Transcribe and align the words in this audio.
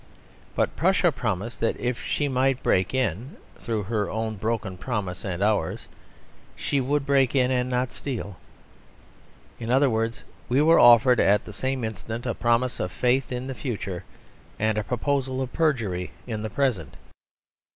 But 0.55 0.75
Prussia 0.75 1.11
promised 1.11 1.59
that 1.59 1.79
if 1.79 2.03
she 2.03 2.27
might 2.27 2.63
break 2.63 2.91
in, 2.91 3.37
through 3.59 3.83
her 3.83 4.09
own 4.09 4.35
broken 4.35 4.75
promise 4.75 5.23
and 5.23 5.43
ours, 5.43 5.87
she 6.55 6.81
would 6.81 7.05
break 7.05 7.35
in 7.35 7.51
and 7.51 7.69
not 7.69 7.91
steal. 7.91 8.37
In 9.59 9.69
other 9.69 9.91
words, 9.91 10.23
we 10.49 10.59
were 10.59 10.79
offered 10.79 11.19
at 11.19 11.45
the 11.45 11.53
same 11.53 11.83
instant 11.83 12.25
a 12.25 12.33
promise 12.33 12.79
of 12.79 12.91
faith 12.91 13.31
in 13.31 13.45
the 13.45 13.53
future 13.53 14.03
and 14.57 14.75
a 14.79 14.83
proposal 14.83 15.39
of 15.39 15.53
perjury 15.53 16.09
in 16.25 16.41
the 16.41 16.49
present. 16.49 16.97